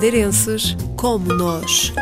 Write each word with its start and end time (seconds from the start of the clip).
madeirenses 0.00 0.74
como 0.96 1.26
nós. 1.34 1.92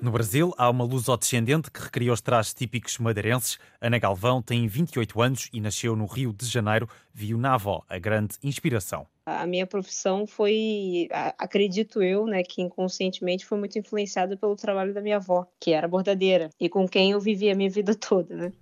No 0.00 0.12
Brasil, 0.12 0.54
há 0.56 0.70
uma 0.70 0.84
luso-descendente 0.84 1.72
que 1.72 1.80
recria 1.82 2.12
os 2.12 2.20
trajes 2.20 2.54
típicos 2.54 2.98
madeirenses. 2.98 3.58
Ana 3.80 3.98
Galvão 3.98 4.40
tem 4.40 4.68
28 4.68 5.20
anos 5.20 5.50
e 5.52 5.60
nasceu 5.60 5.96
no 5.96 6.06
Rio 6.06 6.32
de 6.32 6.46
Janeiro. 6.46 6.88
Viu 7.12 7.36
na 7.36 7.54
avó 7.54 7.82
a 7.88 7.98
grande 7.98 8.36
inspiração. 8.44 9.08
A 9.26 9.44
minha 9.44 9.66
profissão 9.66 10.24
foi, 10.24 11.08
acredito 11.36 12.00
eu, 12.00 12.26
né, 12.26 12.44
que 12.44 12.62
inconscientemente 12.62 13.44
foi 13.44 13.58
muito 13.58 13.76
influenciada 13.76 14.36
pelo 14.36 14.54
trabalho 14.54 14.94
da 14.94 15.00
minha 15.00 15.16
avó, 15.16 15.44
que 15.58 15.72
era 15.72 15.88
bordadeira, 15.88 16.48
e 16.60 16.68
com 16.68 16.86
quem 16.86 17.10
eu 17.10 17.20
vivi 17.20 17.50
a 17.50 17.56
minha 17.56 17.70
vida 17.70 17.92
toda, 17.92 18.36
né? 18.36 18.52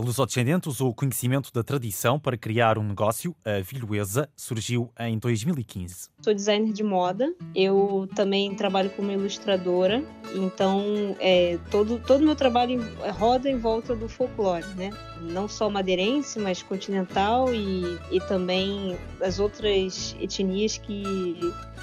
A 0.00 0.02
lusodescendente 0.02 0.66
usou 0.66 0.88
o 0.88 0.94
conhecimento 0.94 1.52
da 1.52 1.62
tradição 1.62 2.18
para 2.18 2.34
criar 2.34 2.78
um 2.78 2.82
negócio. 2.82 3.36
A 3.44 3.60
Vilhuesa 3.60 4.30
surgiu 4.34 4.90
em 4.98 5.18
2015. 5.18 6.08
Sou 6.22 6.32
designer 6.32 6.72
de 6.72 6.82
moda. 6.82 7.30
Eu 7.54 8.08
também 8.14 8.54
trabalho 8.54 8.88
como 8.96 9.10
ilustradora. 9.10 10.02
Então, 10.34 11.16
é, 11.18 11.58
todo 11.70 11.98
todo 11.98 12.24
meu 12.24 12.36
trabalho 12.36 12.80
roda 13.18 13.48
em 13.48 13.58
volta 13.58 13.94
do 13.94 14.08
folclore, 14.08 14.66
né? 14.76 14.90
Não 15.20 15.48
só 15.48 15.68
madeirense, 15.68 16.38
mas 16.38 16.62
continental 16.62 17.52
e, 17.52 17.98
e 18.10 18.20
também 18.20 18.96
as 19.20 19.38
outras 19.38 20.16
etnias 20.20 20.78
que 20.78 21.02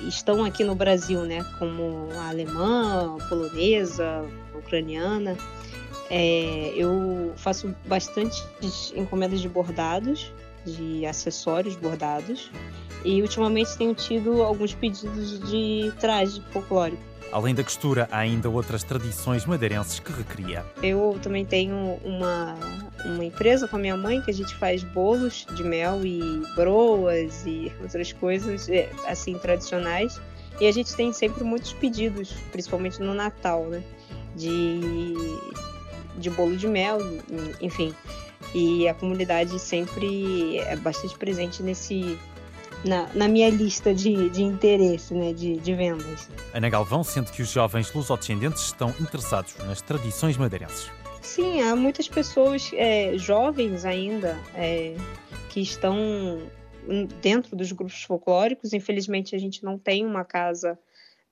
estão 0.08 0.44
aqui 0.46 0.64
no 0.64 0.76
Brasil, 0.76 1.24
né? 1.24 1.46
Como 1.60 2.10
a 2.16 2.30
alemã, 2.30 3.18
a 3.20 3.28
polonesa, 3.28 4.26
a 4.54 4.58
ucraniana. 4.58 5.38
É, 6.10 6.74
eu 6.76 7.34
faço 7.36 7.76
bastante 7.86 8.42
encomendas 8.96 9.42
de 9.42 9.50
bordados, 9.50 10.32
de 10.66 11.06
acessórios 11.06 11.76
bordados, 11.76 12.50
e 13.04 13.22
ultimamente 13.22 13.78
tenho 13.78 13.94
tido 13.94 14.42
alguns 14.42 14.74
pedidos 14.74 15.40
de 15.50 15.92
traje 16.00 16.42
folclórico. 16.52 17.17
Além 17.32 17.54
da 17.54 17.64
costura, 17.64 18.08
há 18.12 18.20
ainda 18.20 18.50
outras 18.50 18.84
tradições 18.84 19.46
madeirenses 19.46 20.00
que 20.00 20.12
recria. 20.12 20.66
Eu 20.82 21.20
também 21.22 21.46
tenho 21.46 22.00
uma, 22.04 22.56
uma 23.06 23.26
empresa 23.26 23.68
com 23.68 23.76
a 23.76 23.80
minha 23.80 23.98
mãe 23.98 24.22
que 24.22 24.32
a 24.32 24.34
gente 24.34 24.56
faz 24.56 24.84
bolos 24.84 25.46
de 25.56 25.64
mel 25.64 26.06
e 26.06 26.44
broas 26.56 27.46
e 27.46 27.72
outras 27.82 28.14
coisas 28.14 28.70
é, 28.70 28.90
assim 29.08 29.38
tradicionais. 29.38 30.20
E 30.60 30.68
a 30.68 30.72
gente 30.72 30.96
tem 30.96 31.14
sempre 31.14 31.44
muitos 31.44 31.74
pedidos, 31.74 32.32
principalmente 32.52 33.00
no 33.00 33.14
Natal, 33.14 33.66
né? 33.66 33.84
De 34.36 34.82
de 36.18 36.30
bolo 36.30 36.58
de 36.58 36.68
mel, 36.68 37.00
enfim. 37.62 37.94
E 38.54 38.88
a 38.88 38.94
comunidade 38.94 39.60
sempre 39.60 40.58
é 40.60 40.76
bastante 40.76 41.18
presente 41.18 41.62
nesse 41.62 42.18
na, 42.86 43.08
na, 43.14 43.28
minha 43.28 43.50
lista 43.50 43.94
de, 43.94 44.30
de 44.30 44.44
interesse, 44.44 45.14
né, 45.14 45.34
de, 45.34 45.58
de 45.58 45.74
vendas. 45.74 46.30
Ana 46.54 46.70
Galvão 46.70 47.04
sente 47.04 47.32
que 47.32 47.42
os 47.42 47.50
jovens 47.50 47.92
lusodescendentes 47.94 48.64
estão 48.64 48.90
interessados 49.00 49.56
nas 49.58 49.82
tradições 49.82 50.38
madeirenses. 50.38 50.90
Sim, 51.22 51.62
há 51.62 51.76
muitas 51.76 52.08
pessoas 52.08 52.72
é, 52.74 53.18
jovens 53.18 53.84
ainda 53.84 54.38
é, 54.56 54.96
que 55.50 55.60
estão 55.60 55.98
dentro 57.22 57.56
dos 57.56 57.72
grupos 57.72 58.04
folclóricos. 58.04 58.74
Infelizmente, 58.74 59.36
a 59.36 59.40
gente 59.40 59.64
não 59.64 59.78
tem 59.78 60.06
uma 60.06 60.24
casa 60.24 60.80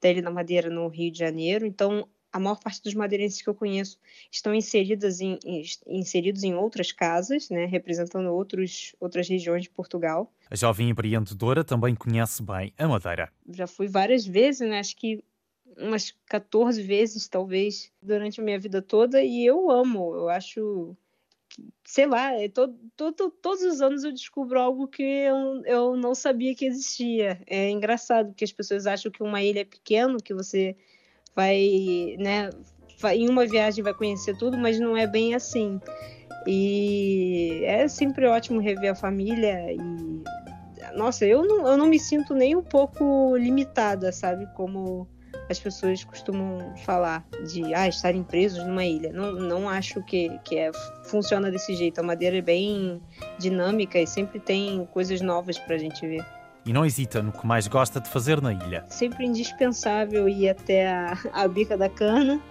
dele 0.01 0.21
na 0.21 0.29
Madeira 0.29 0.69
no 0.69 0.87
Rio 0.87 1.11
de 1.11 1.19
Janeiro, 1.19 1.65
então 1.65 2.07
a 2.35 2.39
maior 2.39 2.59
parte 2.59 2.83
dos 2.83 2.93
madeirenses 2.93 3.41
que 3.41 3.47
eu 3.47 3.55
conheço 3.55 3.97
estão 4.29 4.53
inseridas 4.53 5.21
em, 5.21 5.39
inseridos 5.87 6.43
em 6.43 6.53
outras 6.53 6.91
casas, 6.91 7.49
né, 7.49 7.65
representando 7.65 8.27
outros, 8.27 8.93
outras 8.99 9.29
regiões 9.29 9.63
de 9.63 9.69
Portugal. 9.69 10.29
A 10.51 10.55
jovem 10.55 10.89
empreendedora 10.89 11.63
também 11.63 11.95
conhece 11.95 12.43
bem 12.43 12.73
a 12.77 12.89
Madeira. 12.89 13.31
Já 13.49 13.65
fui 13.65 13.87
várias 13.87 14.25
vezes, 14.25 14.67
né, 14.67 14.79
acho 14.79 14.97
que 14.97 15.23
umas 15.77 16.13
14 16.25 16.83
vezes, 16.83 17.25
talvez, 17.29 17.89
durante 18.01 18.41
a 18.41 18.43
minha 18.43 18.59
vida 18.59 18.81
toda, 18.81 19.23
e 19.23 19.45
eu 19.45 19.71
amo, 19.71 20.13
eu 20.13 20.27
acho 20.27 20.93
sei 21.85 22.05
lá, 22.05 22.33
é 22.33 22.49
todo, 22.49 22.77
todo, 22.97 23.31
todos 23.31 23.61
os 23.61 23.79
anos 23.79 24.03
eu 24.03 24.11
descubro 24.11 24.59
algo 24.59 24.89
que 24.89 25.01
eu, 25.01 25.63
eu 25.63 25.95
não 25.95 26.13
sabia 26.13 26.53
que 26.53 26.65
existia. 26.65 27.41
É 27.47 27.69
engraçado, 27.69 28.27
porque 28.27 28.43
as 28.43 28.51
pessoas 28.51 28.85
acham 28.85 29.09
que 29.09 29.23
uma 29.23 29.41
ilha 29.41 29.61
é 29.61 29.63
pequeno, 29.63 30.21
que 30.21 30.33
você 30.33 30.75
vai, 31.35 32.15
né, 32.17 32.49
vai, 32.99 33.17
em 33.17 33.29
uma 33.29 33.45
viagem 33.45 33.83
vai 33.83 33.93
conhecer 33.93 34.37
tudo, 34.37 34.57
mas 34.57 34.79
não 34.79 34.95
é 34.95 35.05
bem 35.05 35.35
assim. 35.35 35.79
E 36.47 37.61
é 37.63 37.87
sempre 37.87 38.25
ótimo 38.27 38.59
rever 38.59 38.91
a 38.91 38.95
família 38.95 39.73
e 39.73 40.23
nossa, 40.95 41.25
eu 41.25 41.43
não, 41.43 41.67
eu 41.67 41.77
não 41.77 41.87
me 41.87 41.99
sinto 41.99 42.33
nem 42.33 42.55
um 42.55 42.61
pouco 42.61 43.35
limitada, 43.35 44.11
sabe, 44.11 44.47
como 44.53 45.07
as 45.49 45.59
pessoas 45.59 46.03
costumam 46.03 46.75
falar 46.77 47.27
de 47.51 47.73
ah, 47.73 47.87
estarem 47.87 48.23
presos 48.23 48.65
numa 48.65 48.85
ilha. 48.85 49.11
Não, 49.11 49.33
não 49.33 49.69
acho 49.69 50.01
que, 50.03 50.39
que 50.43 50.57
é, 50.57 50.71
funciona 51.03 51.51
desse 51.51 51.75
jeito. 51.75 51.99
A 51.99 52.03
madeira 52.03 52.37
é 52.37 52.41
bem 52.41 53.01
dinâmica 53.37 53.99
e 53.99 54.07
sempre 54.07 54.39
tem 54.39 54.85
coisas 54.91 55.21
novas 55.21 55.59
para 55.59 55.75
a 55.75 55.77
gente 55.77 56.05
ver 56.07 56.25
e 56.65 56.73
não 56.73 56.85
hesita 56.85 57.21
no 57.21 57.31
que 57.31 57.45
mais 57.45 57.67
gosta 57.67 58.01
de 58.01 58.09
fazer 58.09 58.41
na 58.41 58.51
ilha. 58.51 58.83
Sempre 58.87 59.25
indispensável 59.25 60.27
ir 60.27 60.49
até 60.49 60.91
a, 60.91 61.17
a 61.31 61.47
bica 61.47 61.77
da 61.77 61.87
cana, 61.87 62.41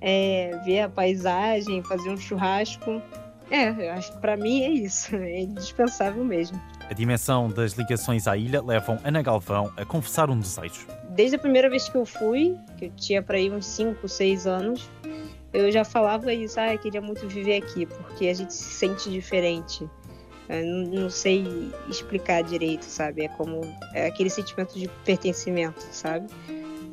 é, 0.00 0.60
ver 0.64 0.80
a 0.80 0.88
paisagem, 0.88 1.82
fazer 1.82 2.10
um 2.10 2.16
churrasco. 2.16 3.02
É, 3.50 3.90
acho 3.90 4.12
que 4.12 4.18
para 4.18 4.36
mim 4.36 4.62
é 4.62 4.70
isso, 4.70 5.14
é 5.16 5.40
indispensável 5.40 6.24
mesmo. 6.24 6.60
A 6.88 6.92
dimensão 6.92 7.48
das 7.48 7.72
ligações 7.72 8.28
à 8.28 8.36
ilha 8.36 8.62
levam 8.62 8.98
Ana 9.02 9.22
Galvão 9.22 9.72
a 9.76 9.84
confessar 9.84 10.30
um 10.30 10.38
desejo. 10.38 10.86
Desde 11.10 11.36
a 11.36 11.38
primeira 11.38 11.68
vez 11.70 11.88
que 11.88 11.96
eu 11.96 12.04
fui, 12.04 12.56
que 12.76 12.86
eu 12.86 12.90
tinha 12.90 13.22
para 13.22 13.38
ir 13.38 13.52
uns 13.52 13.66
5, 13.66 14.06
6 14.06 14.46
anos, 14.46 14.90
eu 15.52 15.70
já 15.70 15.84
falava 15.84 16.32
isso, 16.32 16.58
ah, 16.58 16.74
eu 16.74 16.78
queria 16.78 17.00
muito 17.00 17.26
viver 17.28 17.56
aqui, 17.56 17.86
porque 17.86 18.28
a 18.28 18.34
gente 18.34 18.52
se 18.52 18.64
sente 18.64 19.08
diferente. 19.08 19.88
Não, 20.48 21.02
não, 21.02 21.10
sei 21.10 21.72
explicar 21.88 22.42
direito, 22.42 22.84
sabe? 22.84 23.24
É 23.24 23.28
como 23.28 23.62
é 23.94 24.06
aquele 24.06 24.28
sentimento 24.28 24.78
de 24.78 24.88
pertencimento, 25.04 25.80
sabe? 25.90 26.26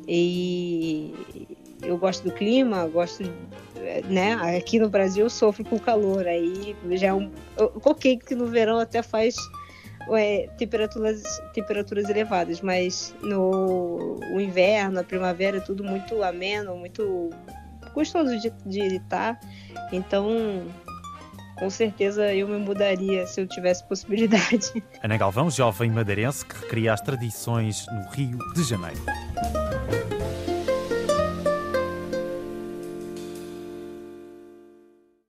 E 0.08 1.46
eu 1.82 1.98
gosto 1.98 2.24
do 2.24 2.32
clima, 2.32 2.86
gosto, 2.86 3.24
né? 4.08 4.34
Aqui 4.56 4.78
no 4.78 4.88
Brasil 4.88 5.26
eu 5.26 5.30
sofro 5.30 5.64
com 5.64 5.78
calor, 5.78 6.26
aí 6.26 6.74
já 6.92 7.08
é 7.08 7.12
um, 7.12 7.30
ok 7.56 8.18
que 8.18 8.34
no 8.34 8.46
verão 8.46 8.78
até 8.78 9.02
faz 9.02 9.36
é, 10.10 10.48
temperaturas 10.56 11.22
temperaturas 11.52 12.08
elevadas, 12.08 12.60
mas 12.60 13.14
no 13.20 14.18
o 14.32 14.40
inverno, 14.40 15.00
a 15.00 15.04
primavera 15.04 15.58
é 15.58 15.60
tudo 15.60 15.84
muito 15.84 16.22
ameno, 16.22 16.76
muito 16.76 17.30
gostoso 17.94 18.38
de, 18.38 18.50
de 18.64 18.96
estar. 18.96 19.38
Então 19.92 20.64
com 21.58 21.70
certeza 21.70 22.34
eu 22.34 22.48
me 22.48 22.58
mudaria 22.58 23.26
se 23.26 23.40
eu 23.40 23.46
tivesse 23.46 23.84
possibilidade. 23.84 24.82
Ana 25.02 25.16
Galvão, 25.16 25.50
jovem 25.50 25.90
madeirense 25.90 26.44
que 26.44 26.54
recria 26.56 26.92
as 26.92 27.00
tradições 27.00 27.86
no 27.86 28.08
Rio 28.10 28.38
de 28.54 28.64
Janeiro. 28.64 29.00